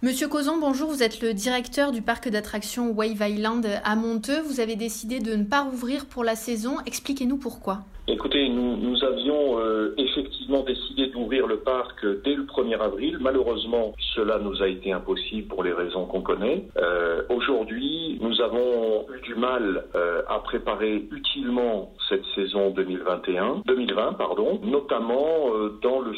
Monsieur 0.00 0.28
Cozon, 0.28 0.60
bonjour, 0.60 0.90
vous 0.90 1.02
êtes 1.02 1.20
le 1.22 1.34
directeur 1.34 1.90
du 1.90 2.02
parc 2.02 2.28
d'attractions 2.28 2.92
Wave 2.92 3.20
Island 3.20 3.66
à 3.82 3.96
Monteux. 3.96 4.40
Vous 4.42 4.60
avez 4.60 4.76
décidé 4.76 5.18
de 5.18 5.34
ne 5.34 5.42
pas 5.42 5.62
rouvrir 5.62 6.06
pour 6.06 6.22
la 6.22 6.36
saison. 6.36 6.76
Expliquez-nous 6.86 7.36
pourquoi. 7.36 7.78
Écoutez, 8.10 8.48
nous, 8.48 9.04
avions 9.04 9.58
euh, 9.58 9.94
effectivement 9.98 10.62
décidé 10.62 11.08
d'ouvrir 11.08 11.46
le 11.46 11.58
parc 11.58 12.06
dès 12.24 12.34
le 12.34 12.44
1er 12.44 12.78
avril. 12.78 13.18
Malheureusement, 13.20 13.92
cela 14.14 14.38
nous 14.38 14.62
a 14.62 14.68
été 14.68 14.92
impossible 14.92 15.46
pour 15.48 15.62
les 15.62 15.72
raisons 15.72 16.06
qu'on 16.06 16.22
connaît. 16.22 16.64
Euh, 16.78 17.22
Aujourd'hui, 17.28 18.18
nous 18.22 18.40
avons 18.40 19.04
eu 19.14 19.20
du 19.20 19.34
mal 19.34 19.84
euh, 19.94 20.22
à 20.28 20.38
préparer 20.38 21.06
utilement 21.12 21.92
cette 22.08 22.24
saison 22.34 22.70
2021, 22.70 23.62
2020, 23.66 24.14
pardon, 24.14 24.60
notamment 24.64 25.50
dans 25.82 26.00
le 26.00 26.14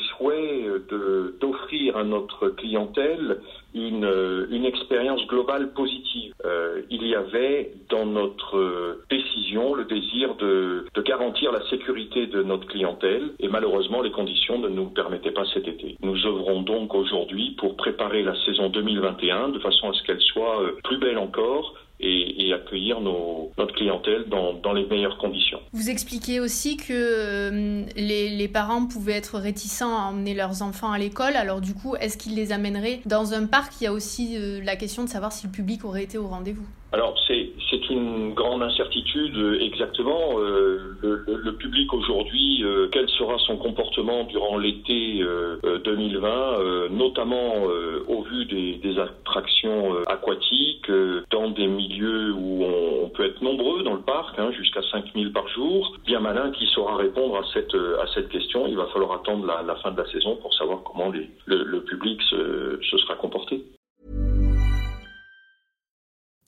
d'offrir 1.40 1.96
à 1.96 2.04
notre 2.04 2.48
clientèle 2.48 3.40
une, 3.74 4.46
une 4.50 4.64
expérience 4.64 5.24
globale 5.26 5.72
positive. 5.72 6.32
Euh, 6.44 6.82
il 6.90 7.06
y 7.06 7.14
avait 7.14 7.72
dans 7.88 8.06
notre 8.06 9.00
décision 9.10 9.74
le 9.74 9.84
désir 9.84 10.34
de, 10.36 10.86
de 10.94 11.02
garantir 11.02 11.52
la 11.52 11.62
sécurité 11.68 12.26
de 12.26 12.42
notre 12.42 12.66
clientèle 12.66 13.30
et 13.38 13.48
malheureusement 13.48 14.02
les 14.02 14.10
conditions 14.10 14.58
ne 14.58 14.68
nous 14.68 14.86
permettaient 14.86 15.30
pas 15.30 15.44
cet 15.54 15.68
été. 15.68 15.96
Nous 16.02 16.26
œuvrons 16.26 16.62
donc 16.62 16.94
aujourd'hui 16.94 17.54
pour 17.58 17.76
préparer 17.76 18.22
la 18.22 18.34
saison 18.44 18.68
2021 18.68 19.50
de 19.50 19.58
façon 19.60 19.90
à 19.90 19.92
ce 19.92 20.02
qu'elle 20.02 20.20
soit 20.20 20.62
euh, 20.62 20.72
plus 20.84 20.98
belle 20.98 21.18
encore 21.18 21.74
et, 22.00 22.52
accueillir 22.52 23.00
notre 23.00 23.74
clientèle 23.74 24.24
dans, 24.28 24.72
les 24.72 24.86
meilleures 24.86 25.18
conditions. 25.18 25.60
Vous 25.72 25.88
expliquez 25.90 26.40
aussi 26.40 26.76
que 26.76 26.92
euh, 26.92 27.84
les, 27.96 28.30
les 28.30 28.48
parents 28.48 28.86
pouvaient 28.86 29.14
être 29.14 29.38
réticents 29.38 29.96
à 29.96 30.02
emmener 30.02 30.34
leurs 30.34 30.62
enfants 30.62 30.90
à 30.90 30.98
l'école. 30.98 31.36
Alors 31.36 31.60
du 31.60 31.74
coup, 31.74 31.96
est-ce 31.96 32.16
qu'ils 32.16 32.34
les 32.34 32.52
amèneraient 32.52 33.00
dans 33.06 33.34
un 33.34 33.46
parc? 33.46 33.74
Il 33.80 33.84
y 33.84 33.86
a 33.86 33.92
aussi 33.92 34.36
euh, 34.36 34.60
la 34.62 34.76
question 34.76 35.04
de 35.04 35.08
savoir 35.08 35.32
si 35.32 35.46
le 35.46 35.52
public 35.52 35.84
aurait 35.84 36.04
été 36.04 36.18
au 36.18 36.26
rendez-vous. 36.26 36.66
Alors 36.92 37.14
c'est 37.28 37.88
une 37.90 38.34
grande 38.34 38.62
incertitude 38.64 39.36
euh, 39.36 39.60
exactement. 39.60 40.38
Euh, 40.40 40.96
le, 41.02 41.22
le- 41.26 41.52
public 41.56 41.92
aujourd'hui, 41.92 42.64
euh, 42.64 42.88
quel 42.90 43.08
sera 43.10 43.36
son 43.46 43.56
comportement 43.58 44.24
durant 44.24 44.56
l'été 44.58 45.20
euh, 45.22 45.56
euh, 45.64 45.78
2020, 45.84 46.28
euh, 46.58 46.88
notamment 46.88 47.68
euh, 47.68 48.02
au 48.08 48.22
vu 48.22 48.44
des, 48.46 48.74
des 48.78 48.98
attractions 48.98 49.94
aquatiques, 50.06 50.90
dans 51.30 51.50
des 51.50 51.66
milieux 51.66 52.32
où 52.32 52.64
on, 52.64 53.04
on 53.04 53.08
peut 53.10 53.24
être 53.26 53.42
nombreux 53.42 53.82
dans 53.82 53.94
le 53.94 54.00
parc, 54.02 54.38
hein, 54.38 54.50
jusqu'à 54.52 54.80
5000 54.90 55.32
par 55.32 55.46
jour. 55.48 55.94
Bien 56.06 56.20
malin 56.20 56.50
qui 56.50 56.66
saura 56.66 56.96
répondre 56.96 57.36
à 57.36 57.42
cette 57.52 57.74
à 57.74 58.06
cette 58.14 58.28
question. 58.30 58.66
Il 58.66 58.76
va 58.76 58.86
falloir 58.86 59.12
attendre 59.12 59.46
la, 59.46 59.62
la 59.62 59.76
fin 59.76 59.90
de 59.92 59.98
la 60.00 60.06
saison 60.10 60.36
pour 60.36 60.52
savoir 60.54 60.82
comment 60.84 61.10
les- 61.10 61.28
le, 61.46 61.62
le 61.62 61.82
public 61.84 62.20
se, 62.22 62.80
se 62.90 62.98
sera 62.98 63.14
comporté. 63.16 63.39